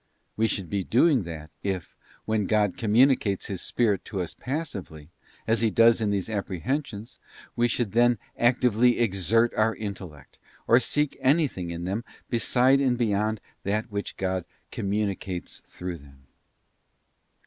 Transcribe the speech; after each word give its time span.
We 0.35 0.47
should 0.47 0.67
be 0.67 0.83
doing 0.83 1.21
that 1.25 1.51
if, 1.61 1.95
when 2.25 2.47
God 2.47 2.75
communicates 2.75 3.45
His 3.45 3.61
Spirit 3.61 4.03
to 4.05 4.19
us 4.21 4.33
passively, 4.33 5.11
as 5.45 5.61
He 5.61 5.69
does 5.69 6.01
in 6.01 6.09
these 6.09 6.27
apprehensions, 6.27 7.19
we 7.55 7.67
should 7.67 7.91
then 7.91 8.17
actively 8.35 8.97
exert 8.97 9.53
our 9.53 9.75
in 9.75 9.93
tellect, 9.93 10.39
or 10.65 10.79
seek 10.79 11.15
anything 11.21 11.69
in 11.69 11.83
them 11.83 12.03
beside 12.31 12.79
and 12.79 12.97
beyond 12.97 13.41
that 13.61 13.91
which 13.91 14.17
God 14.17 14.45
communicates 14.71 15.61
through 15.67 15.99
them. 15.99 16.25